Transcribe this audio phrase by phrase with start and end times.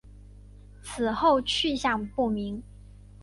[0.81, 2.63] 此后去向不明。